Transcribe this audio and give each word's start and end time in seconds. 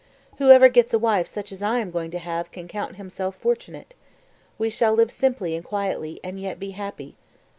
Whoever 0.39 0.67
gets 0.67 0.95
a 0.95 0.97
wife 0.97 1.27
such 1.27 1.51
as 1.51 1.61
I 1.61 1.77
am 1.77 1.91
going 1.91 2.09
to 2.09 2.17
have 2.17 2.51
can 2.51 2.67
count 2.67 2.95
himself 2.95 3.35
fortunate. 3.35 3.93
We 4.57 4.71
shall 4.71 4.95
live 4.95 5.11
simply 5.11 5.55
and 5.55 5.63
quietly, 5.63 6.19
and 6.23 6.39
yet 6.39 6.57
be 6.59 6.71
happy. 6.71 7.13